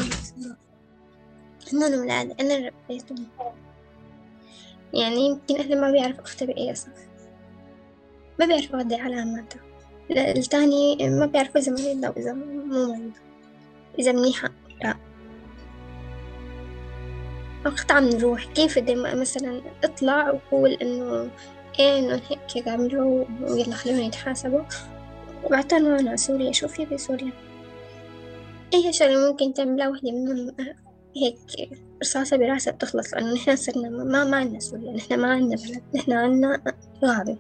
[1.74, 3.28] إنه أولادي أنا ربيتهم.
[4.94, 7.08] يعني يمكن أهلي ما بيعرف أختي بأي صف.
[8.40, 9.62] ما بيعرف أودي علاماتها.
[10.12, 13.12] التاني ما بيعرف إذا مريضة أو إذا مو مريضة
[14.00, 14.50] إذا منيحة.
[14.84, 14.96] لا.
[17.66, 21.30] وقت عم نروح كيف بدي مثلا اطلع وقول إنه
[21.80, 24.62] إيه إنه هيك عملوا ويلا خلونا يتحاسبوا
[25.46, 27.32] وبعتهم معنا سوريا شو في بسوريا
[28.74, 30.56] اي شغلة ممكن تعملها وحدة منهم
[31.16, 31.38] هيك
[32.02, 36.12] رصاصة براسها بتخلص لأنه نحن صرنا ما ما عنا سوريا نحن ما عنا بلد نحن
[36.12, 36.62] عنا
[37.06, 37.38] غابة.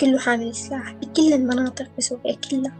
[0.00, 2.76] كله حامل سلاح بكل المناطق بسوريا كلها.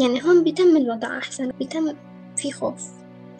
[0.00, 1.94] يعني هون بيتم الوضع أحسن بيتم
[2.36, 2.90] في خوف.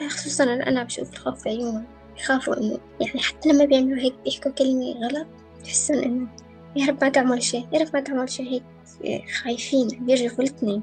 [0.09, 1.85] خصوصا أنا بشوف الخوف في عيونهم
[2.19, 5.27] يخافوا إنه يعني حتى لما بيعملوا هيك بيحكوا كلمة غلط
[5.65, 6.29] يحسون إنه
[6.77, 8.63] يا رب ما تعمل شيء يا رب ما تعمل شيء
[9.03, 10.83] هيك خايفين بيرجفوا الاثنين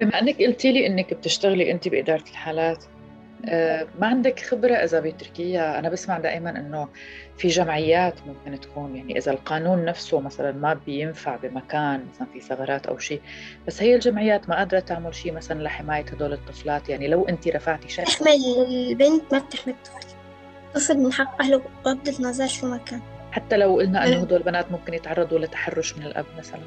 [0.00, 2.84] بما إنك قلتي لي إنك بتشتغلي أنت بإدارة الحالات
[3.44, 6.88] آه، ما عندك خبرة إذا بتركيا أنا بسمع دائما إنه
[7.38, 12.86] في جمعيات ممكن تكون يعني إذا القانون نفسه مثلا ما بينفع بمكان مثلا في ثغرات
[12.86, 13.20] أو شيء
[13.66, 17.88] بس هي الجمعيات ما قادرة تعمل شيء مثلا لحماية هدول الطفلات يعني لو أنت رفعتي
[17.88, 18.04] شيء.
[18.04, 18.28] تحمل
[18.68, 20.06] البنت ما بتحمل الطفل.
[20.66, 23.00] الطفل من حق أهله بغض النظر شو ما كان.
[23.36, 26.60] حتى لو قلنا إنه هدول البنات ممكن يتعرضوا لتحرش من الأب مثلا.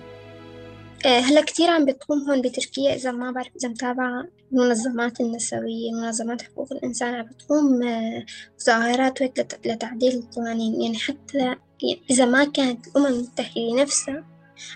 [1.06, 6.42] آه، هلأ كتير عم بتقوم هون بتركيا إذا ما بعرف إذا متابعة المنظمات النسوية منظمات
[6.42, 8.26] حقوق الإنسان عم بتقوم آه،
[8.62, 9.22] مظاهرات
[9.66, 10.82] لتعديل القوانين.
[10.82, 14.26] يعني حتى يعني إذا ما كانت الأمم المتحدة نفسها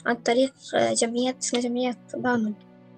[0.06, 2.54] عن طريق جمعيات اسمها جمعية تضامن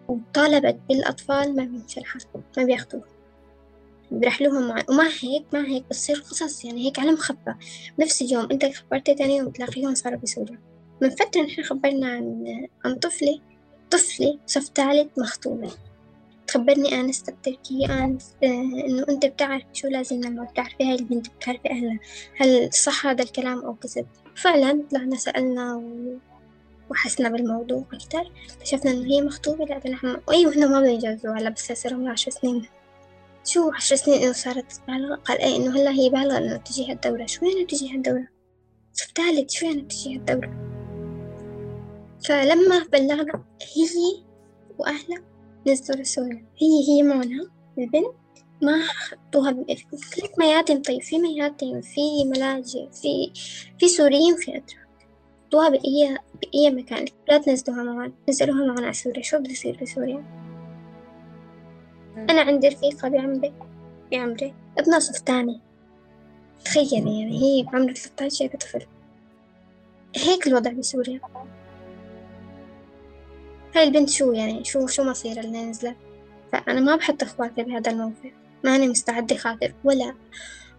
[0.07, 2.21] وطالبت بالأطفال ما بينشرحوا
[2.57, 3.14] ما بياخدوها.
[4.11, 7.53] بيرحلوهم مع وما هيك ما هيك بتصير قصص يعني هيك على مخبى
[7.99, 10.59] نفس اليوم أنت خبرتي تاني يوم تلاقيهم صاروا بسوريا
[11.01, 12.45] من فترة نحن خبرنا عن
[12.85, 13.39] عن طفلة
[13.91, 15.71] طفلة صف ثالث مخطوبة
[16.47, 21.99] تخبرني أنسة التركية أنس إنه أنت بتعرف شو لازم لما بتعرفي هاي البنت بتعرفي أهلها.
[22.37, 26.17] هل صح هذا الكلام أو كذب؟ فعلا طلعنا سألنا و...
[26.89, 28.31] وحسنا بالموضوع أكتر.
[28.55, 32.31] اكتشفنا إنه هي مخطوبة لا نحن أيوة هنا ما بيجوزوا هلا بس صار عمرها عشر
[32.31, 32.65] سنين.
[33.45, 37.25] شو عشر سنين إنه صارت بالغة قال إيه إنه هلأ هي بالغة إنه تجيها الدورة.
[37.25, 38.27] شو يعني تجيها الدورة؟
[38.93, 40.49] صف ثالث شو يعني تجيها الدورة؟
[42.27, 44.23] فلما بلغنا هي
[44.79, 45.23] وأهلها
[45.67, 48.15] نزلوا لسوريا هي هي معنا البنت.
[48.61, 49.65] ما حطوها
[49.97, 53.31] في مياتم طيب في مياتم في ملاجئ في
[53.79, 54.87] في سوريين في أتراك
[55.45, 57.05] حطوها بأي بأي مكان.
[57.29, 59.23] لا تنزلوها معنا نزلوها معنا على سوريا.
[59.23, 60.44] شو بده يصير بسوريا
[62.17, 63.53] أنا عندي رفيقة بعمري
[64.11, 65.61] بعمري ابنها صف تاني
[66.65, 68.85] تخيلي يعني هي بعمر 13 طفل.
[70.15, 71.19] هيك الوضع بسوريا
[73.75, 75.97] هاي البنت شو يعني؟ شو شو مصير اللي نزلت
[76.51, 78.31] فأنا ما بحط إخواتي بهذا الموقف.
[78.63, 80.15] ماني مستعدة خاطر ولا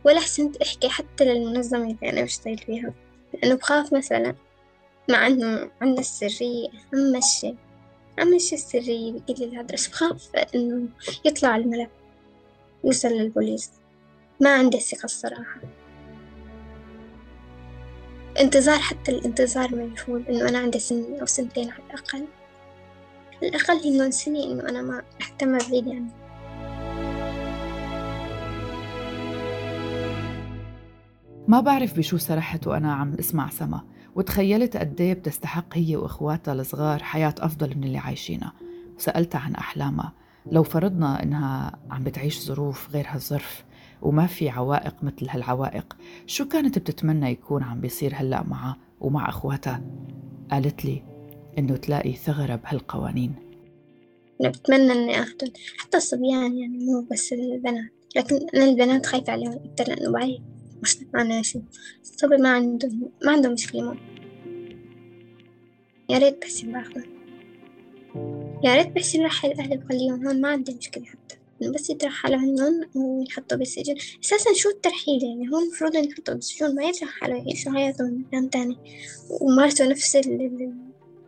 [0.05, 2.93] ولا حسنت أحكي حتى للمنظمة اللي أنا بشتغل فيها.
[3.35, 4.35] لأنه بخاف مثلا
[5.11, 7.55] مع إنه عنا السرية عم مشي
[8.19, 10.89] عم مشي السرية بكل هذا بس بخاف إنه
[11.25, 11.91] يطلع الملف
[12.85, 13.71] يوصل للبوليس.
[14.41, 15.61] ما عندي الثقة الصراحة.
[18.41, 22.27] انتظار حتى الانتظار مجهول إنه أنا عندي سنة أو سنتين على الأقل.
[23.43, 26.11] الأقل إنه نسني إنه أنا ما أهتم بعيد يعني.
[31.49, 33.96] ما بعرف بشو سرحت وأنا عم أسمع سما.
[34.17, 38.53] وتخيلت قد إيه بتستحق هي وإخواتها الصغار حياة أفضل من اللي عايشينها.
[38.97, 40.13] وسألتها عن أحلامها.
[40.53, 43.65] لو فرضنا إنها عم بتعيش ظروف غير هالظرف
[44.03, 49.83] وما في عوائق مثل هالعوائق شو كانت بتتمنى يكون عم بيصير هلأ معها ومع أخواتها؟
[50.51, 51.03] قالت لي
[51.59, 53.35] إنه تلاقي ثغرة بهالقوانين.
[54.41, 59.53] أنا بتمنى إني أخدم حتى الصبيان يعني مو بس البنات لكن أنا البنات خايفة عليهم
[59.53, 60.56] أكتر لأنه بعيد.
[60.83, 61.61] مجتمعنا شو
[62.03, 63.97] الصبي ما عندهم ما عندهم مشكلة
[66.11, 67.17] يا ريت بس باخذ
[68.65, 71.37] يا ريت بس يرحل أهلي وخليهم هون ما عندي مشكلة حتى.
[71.75, 73.95] بس يترحلوا عنهم ويحطوا بالسجن.
[74.25, 78.77] أساسا شو الترحيل يعني؟ هو المفروض يحطوا بالسجون ما يترحلوا يعيشوا حياتهم مكان تاني.
[79.41, 80.19] ومارسوا نفس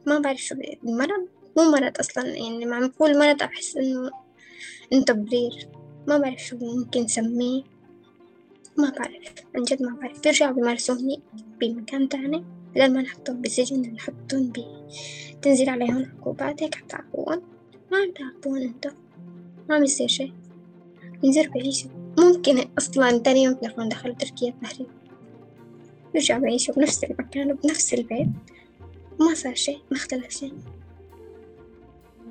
[0.06, 2.26] ما بعرف شو المرض مو مرض أصلا.
[2.26, 4.10] يعني مع بقول مرض؟ أحس إنه
[4.92, 5.68] إنه تبرير.
[6.08, 7.62] ما بعرف شو ممكن نسميه.
[8.78, 10.22] ما بعرف عن جد ما بعرف.
[10.22, 11.20] بيرجعوا بيمارسوني
[11.60, 14.64] بمكان تاني بدل ما نحطهم بسجن نحطهم ب
[15.42, 17.42] تنزل عليهم عقوبات هيك حتعاقبون
[17.92, 18.90] ما عم تعاقبون انتو؟
[19.68, 20.32] ما عم يصير شي.
[21.22, 24.86] ينزلوا بعيشوا ممكن أصلا تاني يوم تلاقون دخلوا تركيا التهريب
[26.14, 28.28] يرجعوا بعيشوا بنفس المكان وبنفس البيت.
[29.20, 30.52] ما صار شي ما اختلف شي.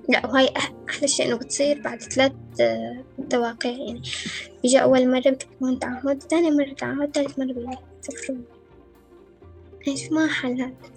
[0.10, 0.50] لا وهاي
[0.90, 2.32] أحلى شيء إنه بتصير بعد ثلاث
[3.30, 4.02] تواقيع يعني.
[4.64, 8.44] بيجي أول مرة بتكون تعهد ثاني مرة تعهد ثالث مرة بيسفرون
[9.88, 10.88] إيش ما حلات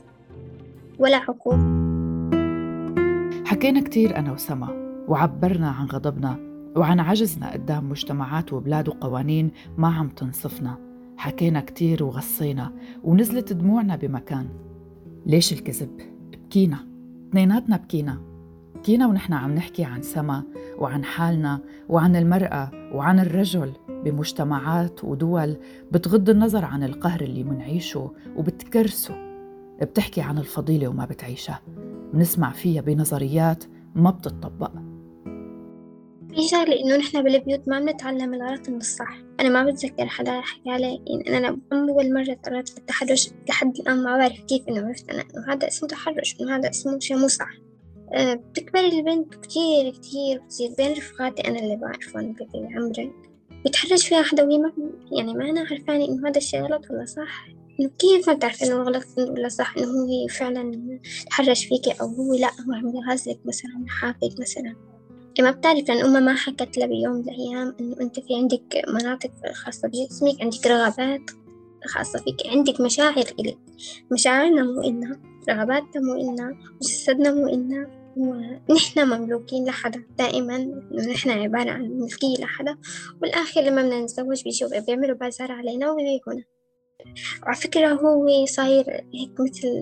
[0.98, 1.80] ولا عقوبة
[3.46, 4.68] حكينا كتير أنا وسما
[5.08, 10.78] وعبرنا عن غضبنا وعن عجزنا قدام مجتمعات وبلاد وقوانين ما عم تنصفنا.
[11.16, 12.72] حكينا كتير وغصينا
[13.04, 14.48] ونزلت دموعنا بمكان.
[15.26, 16.00] ليش الكذب؟
[16.32, 16.86] بكينا.
[17.28, 18.29] اثنيناتنا بكينا.
[18.74, 20.42] بكينا ونحن عم نحكي عن سما
[20.78, 25.56] وعن حالنا وعن المرأة وعن الرجل بمجتمعات ودول
[25.92, 29.14] بتغض النظر عن القهر اللي منعيشه وبتكرسه.
[29.82, 31.60] بتحكي عن الفضيلة وما بتعيشها.
[32.12, 34.72] بنسمع فيها بنظريات ما بتطبق.
[36.34, 40.78] في شغلة إنه نحن بالبيوت ما بنتعلم الغلط من الصح أنا ما بتذكر حدا حكى
[40.78, 45.22] لي يعني أنا أول مرة تعرضت للتحرش لحد الآن ما بعرف كيف إنه عرفت أنا
[45.22, 47.50] إنه هذا اسمه تحرش إنه هذا اسمه شيء مو صح
[48.14, 53.12] بتكبر البنت كتير كتير بتصير بين رفقاتي أنا اللي بعرفهم بعمري
[53.64, 54.72] بتحرش فيها حدا وهي ما
[55.18, 57.46] يعني ما أنا عرفاني إنه هذا الشيء غلط ولا صح.
[57.80, 60.98] إنه كيف ما بتعرف إنه غلط ولا صح إنه هو فعلا
[61.30, 64.74] تحرش فيكي أو هو لا هو عم يغازلك مثلا حافظ مثلا.
[65.40, 69.30] ما بتعرف لأن أمها ما حكت لها بيوم من الأيام إنه أنت في عندك مناطق
[69.52, 71.30] خاصة بجسمك عندك رغبات
[71.86, 73.58] خاصة فيك عندك مشاعر إلك.
[74.12, 75.20] مشاعرنا مو إلنا
[75.50, 77.99] رغباتنا مو إلنا جسدنا مو إلنا.
[78.20, 80.04] ونحن مملوكين لحدا.
[80.18, 82.76] دائما نحن عبارة عن ملكية لحدا.
[83.22, 86.44] والآخر لما بدنا نتزوج بيجوا بيعملوا بازار علينا وبيبيعونا
[87.42, 89.80] وعلى فكرة هو صاير هيك مثل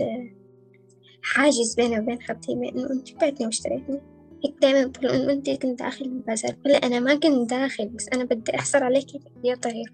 [1.23, 4.01] حاجز بيني وبين خطيبي إنه أنت بعتني واشتريتني
[4.45, 6.57] هيك دايما بقول إنه أنت كنت داخل البازار.
[6.67, 9.93] ولا أنا ما كنت داخل بس أنا بدي أحصل عليكي بأي طريقة.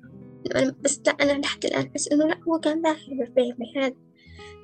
[0.81, 3.95] بس لا أنا لحد الآن أحس إنه لا هو كان داخل بالبيع بهذا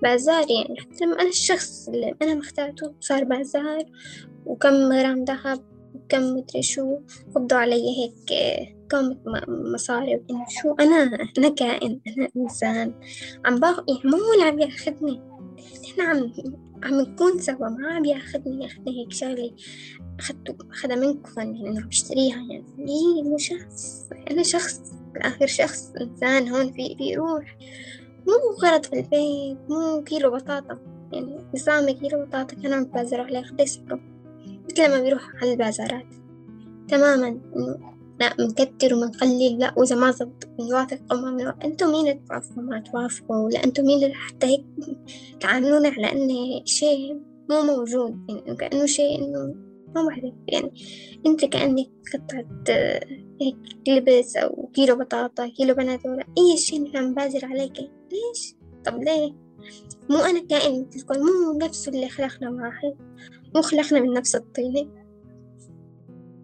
[0.03, 3.85] بازار يعني حتى لما أنا الشخص اللي أنا مختارته صار بازار
[4.47, 6.99] وكم غرام ذهب وكم مدري شو
[7.35, 8.33] قبضوا علي هيك
[8.91, 9.17] كم
[9.49, 12.95] مصاري إنه شو أنا؟ أنا كائن أنا إنسان.
[13.45, 15.21] عم باخذ يعني مو اللي عم ياخذني.
[15.85, 16.33] إحنا عم
[16.83, 19.51] عم نكون سوا ما عم ياخذني ياخذني هيك شغلة
[20.19, 22.65] أخذته أخذها منكم يعني إنه بشتريها يعني.
[22.79, 24.09] ليه؟ مو شخص.
[24.31, 24.81] أنا شخص
[25.15, 27.57] بالآخر شخص إنسان هون في في روح.
[28.27, 30.79] مو غرض في البيت مو كيلو بطاطا
[31.13, 34.01] يعني نظام كيلو بطاطا كان عم بازر عليه خليه يسحبه
[34.71, 36.07] مثل ما بيروح على البازارات
[36.89, 42.63] تماما إنه لا منكتر ومنقلل لا وإذا ما زبط بنوافق أو ما أنتم مين توافقوا
[42.63, 44.65] ما توافقوا ولا أنتم مين حتى هيك
[45.41, 49.55] تعاملونا على إنه شيء مو موجود يعني كأنه شيء إنه
[49.95, 50.73] ما بعرف يعني
[51.27, 52.47] أنت كأنك قطعة
[53.41, 53.57] هيك
[53.89, 58.00] لبس أو كيلو بطاطا كيلو بندورة أي شيء نحن بازر عليك.
[58.13, 59.33] ليش؟ طب ليه؟
[60.11, 62.95] مو أنا كائن مثلكم مو نفسه اللي خلقنا واحد
[63.55, 64.89] مو خلقنا من نفس الطينة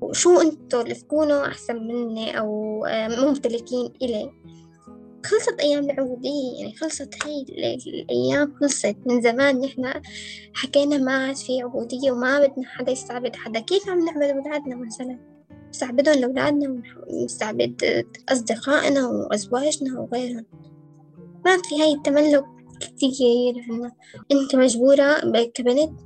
[0.00, 4.31] وشو انتو اللي تكونوا أحسن مني أو ممتلكين إلي؟
[5.26, 7.46] خلصت أيام العبودية يعني خلصت هاي
[7.87, 9.61] الأيام خلصت من زمان.
[9.61, 9.92] نحن
[10.55, 13.61] حكينا ما عاد في عبودية وما بدنا حدا يستعبد حدا.
[13.61, 15.18] كيف عم نعبد أولادنا مثلا؟
[15.70, 20.44] نستعبدهم لأولادنا ونستعبد أصدقائنا وأزواجنا وغيرهم.
[21.46, 22.44] ما في هاي التملك
[22.80, 23.92] كتير عنا.
[24.32, 25.20] أنت مجبورة
[25.54, 26.00] كبنت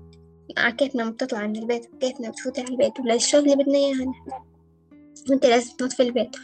[0.58, 4.30] على كيفنا بتطلع من البيت كيفنا بتفوتي على البيت ولا الشغل اللي بدنا إياها نحن
[5.30, 6.36] وأنت لازم تنظفي البيت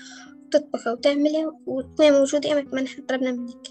[0.47, 3.67] وتطبخي وتعملي وتكوني موجودة إمتى ما نحن طلبنا منك.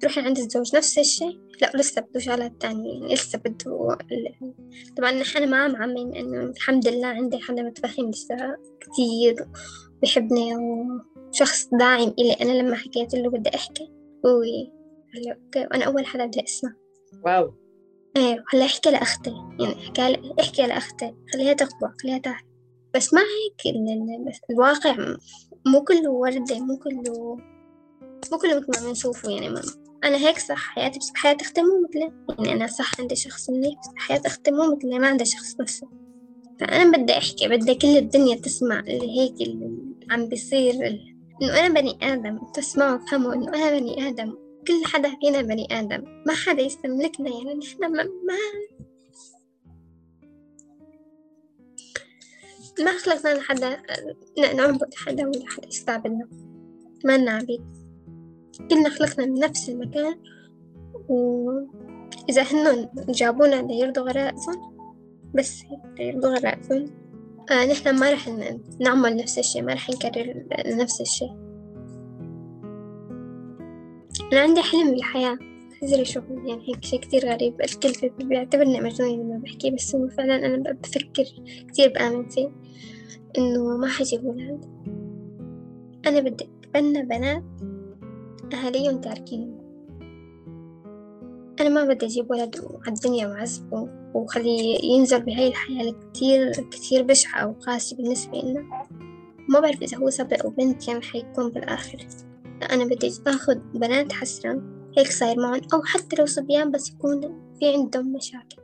[0.00, 3.98] تروحي عند الزوج نفس الشي لا لسه بده شغلات تانية لسه بده
[4.96, 8.36] طبعا نحن ما عم عمين إنه الحمد لله عندي حدا متفهم لسه
[8.80, 9.48] كتير
[10.02, 12.32] بحبني وشخص داعم إلي.
[12.32, 14.03] أنا لما حكيت له بدي أحكي
[15.14, 16.72] هلا okay وأنا أول حدا بدي أسمع.
[17.24, 17.54] wow.
[18.16, 19.30] إيه هلا أحكي لأختي.
[19.60, 21.14] يعني أحكي أحكي لأختي.
[21.32, 22.42] خليها تخبر خليها تعرف
[22.94, 23.76] بس ما هيك
[24.50, 25.16] الواقع
[25.66, 27.36] مو كله وردة مو كله
[28.32, 29.30] مو كله مثل ما بنشوفه.
[29.30, 29.62] يعني ما
[30.04, 33.80] أنا هيك صح حياتي بس حياة أختي مو مثلي يعني أنا صح عندي شخص منيح
[33.80, 35.88] بس حياة أختي مو مثلي ما عندها شخص نفسه
[36.60, 40.74] فأنا بدي أحكي بدي كل الدنيا تسمع اللي هيك اللي عم بيصير
[41.42, 44.36] إنه أنا بني آدم تسمعوا وتفهموا إنه أنا بني آدم.
[44.68, 46.22] كل حدا فينا بني آدم.
[46.26, 48.34] ما حدا يستملكنا يعني نحن ما, ما
[52.80, 53.82] ما خلقنا لحدا
[54.54, 56.28] نعبد حدا ولا حدا يستعبدنا.
[57.04, 57.64] ما لنا عبيد
[58.70, 60.14] كلنا خلقنا من نفس المكان.
[61.08, 64.76] وإذا هن جابونا ليرضوا غرائزهم
[65.34, 65.64] بس
[65.98, 67.03] ليرضوا غرائزهم.
[67.50, 68.28] آه نحن ما رح
[68.80, 71.24] نعمل نفس الشي ما رح نكرر نفس الشي
[74.32, 75.38] أنا عندي حلم بالحياة.
[75.80, 77.60] تدري شو يعني هيك شي كتير غريب.
[77.60, 81.24] الكل بيعتبرني مجنونة لما بحكي بس هو فعلا أنا بفكر
[81.68, 82.50] كتير بآمن فيه
[83.38, 84.64] إنه ما حجيب ولاد
[86.06, 87.44] أنا بدي أتبنى بنات
[88.54, 89.58] أهاليهم تاركين
[91.60, 93.26] أنا ما بدي أجيب ولد على الدنيا
[94.14, 98.86] وخليه ينزل بهاي الحياة كتير كتير بشعة أو قاسية بالنسبة لنا
[99.48, 102.06] ما بعرف إذا هو صبي أو بنت يعني حيكون بالآخر.
[102.70, 104.62] أنا بدي أخذ بنات حسرة.
[104.98, 107.20] هيك صاير معهم أو حتى لو صبيان بس يكون
[107.60, 108.56] في عندهم مشاكل.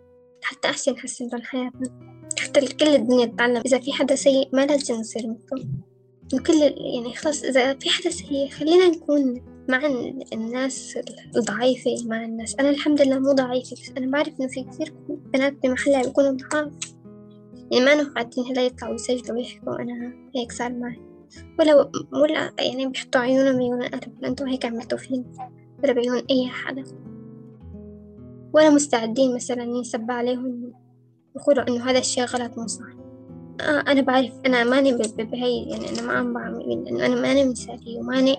[0.43, 2.11] حتى أحسن نحسن لهم حياتنا.
[2.39, 3.63] حتى كل الدنيا تتعلم.
[3.67, 5.69] إذا في حدا سيء ما لازم نصير مثله
[6.35, 6.55] وكل
[6.95, 9.87] يعني خلاص إذا في حدا سيء خلينا نكون مع
[10.33, 10.99] الناس
[11.37, 12.57] الضعيفة مع الناس.
[12.61, 16.73] أنا الحمد لله مو ضعيفة بس أنا بعرف إنه في كثير بنات بمحلها بيكونوا ضعاف.
[17.73, 21.01] يعني ما نقعدين هلا يطلعوا يسجلوا ويحكوا أنا هيك صار معي.
[21.59, 25.25] ولا ولا يعني بيحطوا عيونهم بعيون الأهل أنتوا هيك عملتوا فيني
[25.83, 26.85] ولا بعيون أي حدا.
[28.53, 30.73] ولا مستعدين مثلا ينسب عليهم
[31.37, 33.10] يقولوا إنه هذا الشيء غلط مو صح.
[33.61, 37.99] آه أنا بعرف أنا ماني بهي يعني أنا ما عم بعمل إنه أنا ماني مثالية
[37.99, 38.37] وماني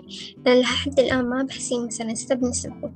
[0.47, 2.91] لحد الآن ما بحسن مثلا سبني سبه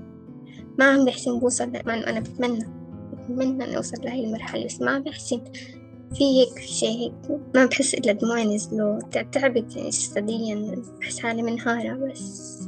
[0.80, 2.68] ما عم بحسن بوصل مع أنا بتمنى
[3.14, 5.42] بتمنى إني أوصل لهي المرحلة بس ما بحسن
[6.14, 7.14] في هيك شي هيك
[7.56, 9.00] ما بحس إلا دموعي نزلوا
[9.32, 12.62] تعبت جسديا بحس حالي منهارة بس.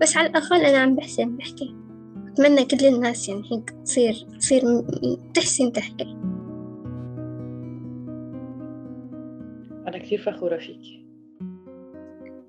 [0.00, 1.74] بس على الأقل أنا عم بحسن بحكي
[2.28, 4.62] أتمنى كل الناس يعني هيك تصير تصير
[5.34, 6.17] تحسن تحكي
[10.08, 11.04] كثير فخورة فيك.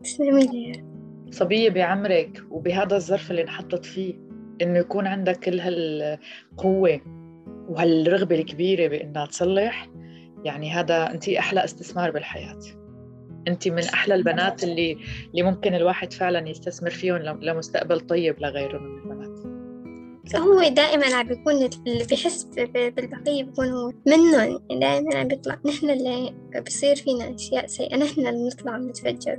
[0.04, 0.84] تسلمي لي.
[1.32, 4.14] صبية بعمرك وبهذا الظرف اللي انحطت فيه
[4.62, 7.02] إنه يكون عندك كل هالقوة
[7.70, 9.90] وهالرغبة الكبيرة بإنها تصلح
[10.44, 12.60] يعني هذا أنت أحلى استثمار بالحياة.
[13.48, 14.98] أنت من أحلى البنات اللي
[15.32, 19.39] اللي ممكن الواحد فعلا يستثمر فيهم لمستقبل طيب لغيره من البنات.
[20.36, 23.94] هو دائما عم بيكون اللي بيحس بالبقية بيكون هو.
[24.08, 25.60] منهم دائما عم بيطلع.
[25.66, 26.34] نحن اللي
[26.66, 27.98] بصير فينا أشياء سيئة.
[27.98, 29.38] نحن اللي نطلع نتفجر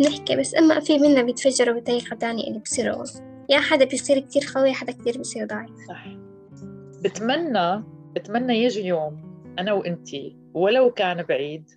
[0.00, 3.04] نحكي بس أما في منا بيتفجروا بطريقة تانية اللي بصيروا
[3.50, 5.70] يا حدا بيصير كتير قوي حدا كتير بيصير ضعيف.
[5.88, 6.06] صح.
[7.04, 9.22] بتمنى بتمنى يجي يوم
[9.58, 11.70] أنا وأنتي ولو كان بعيد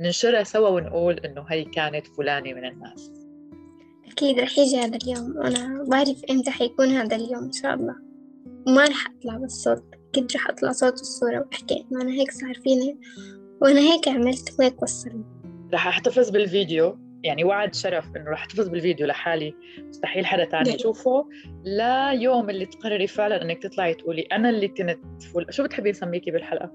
[0.00, 3.23] ننشرها سوا ونقول إنه هي كانت فلانة من الناس.
[4.14, 5.36] أكيد رح يجي هذا اليوم.
[5.36, 7.96] وأنا بعرف إمتى حيكون هذا اليوم إن شاء الله.
[8.66, 9.84] وما رح أطلع بالصوت.
[10.10, 11.86] أكيد رح أطلع صوت الصورة وأحكي.
[11.92, 13.00] إنه أنا هيك صار فيني.
[13.62, 15.24] وأنا هيك عملت وهيك وصلني.
[15.72, 16.98] رح أحتفظ بالفيديو.
[17.22, 19.54] يعني وعد شرف إنه رح أحتفظ بالفيديو لحالي.
[19.88, 21.28] مستحيل حدا تاني يشوفه.
[21.64, 25.46] لا يوم اللي تقرري فعلا إنك تطلعي تقولي أنا اللي كنت فل...
[25.50, 26.72] شو بتحبي نسميكي بالحلقة؟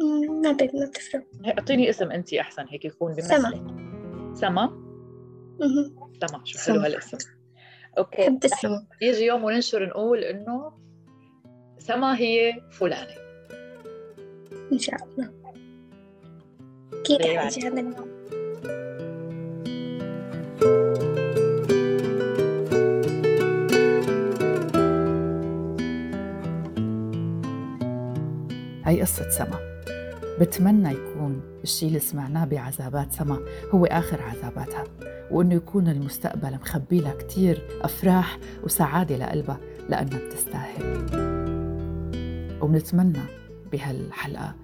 [0.00, 1.24] ما ما بتفرق.
[1.46, 2.64] أعطيني اسم انت أحسن.
[2.68, 3.30] هيك يكون بمثلك.
[3.30, 4.82] سما؟ سما؟
[6.26, 7.18] سما شو حلو هالاسم.
[7.98, 10.72] أوكي حب السما يجي يوم وننشر نقول إنه
[11.78, 13.14] سما هي فلانة.
[14.72, 15.32] إن شاء الله.
[16.92, 18.12] أكيد حيجي هذا اليوم.
[28.84, 29.71] هي قصة سما.
[30.42, 33.38] بتمنى يكون الشي اللي سمعناه بعذابات سما
[33.70, 34.84] هو آخر عذاباتها
[35.30, 41.06] وإنه يكون المستقبل مخبي لها كتير أفراح وسعادة لقلبها لأنها بتستاهل.
[42.62, 43.22] وبنتمنى
[43.72, 44.54] بهالحلقة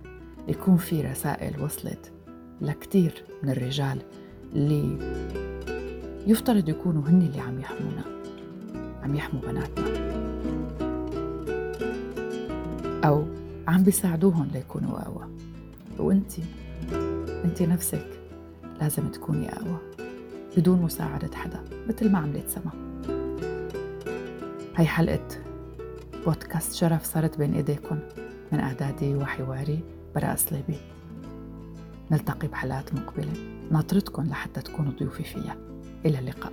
[0.49, 2.13] يكون في رسائل وصلت
[2.61, 3.99] لكتير من الرجال
[4.53, 4.99] اللي
[6.27, 8.05] يفترض يكونوا هن اللي عم يحمونا
[9.03, 10.09] عم يحموا بناتنا.
[13.05, 13.25] أو
[13.69, 15.29] عم بيساعدوهم ليكونوا أقوى.
[16.01, 16.43] وانتي
[17.45, 18.07] انتي نفسك
[18.81, 19.79] لازم تكوني أقوى
[20.57, 22.71] بدون مساعدة حدا مثل ما عملت سما.
[24.77, 25.29] هاي حلقة
[26.27, 27.99] بودكاست شرف صارت بين إيديكم
[28.53, 29.81] من إعدادي وحواري
[30.15, 30.77] براء صليبي
[32.11, 33.33] نلتقي بحلقات مقبلة.
[33.71, 35.57] ناطرتكم لحتى تكونوا ضيوفي فيها.
[36.07, 36.53] إلى اللقاء.